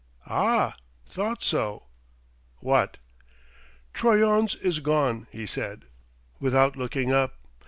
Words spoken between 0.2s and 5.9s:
Ah thought so!" "What?" "Troyon's is gone," he said,